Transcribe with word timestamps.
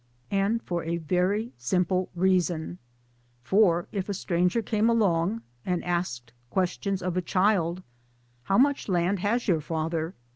And 0.31 0.63
for 0.63 0.83
a 0.83 0.97
very 0.97 1.53
simple 1.59 2.09
reason. 2.15 2.79
For 3.43 3.87
if 3.91 4.09
a 4.09 4.15
stranger 4.15 4.63
came 4.63 4.89
along 4.89 5.43
and 5.63 5.83
asked 5.83 6.33
questions 6.49 7.03
of 7.03 7.17
a 7.17 7.21
child" 7.21 7.83
How 8.45 8.57
much 8.57 8.89
land 8.89 9.19
has 9.19 9.47
your 9.47 9.61
father? 9.61 10.15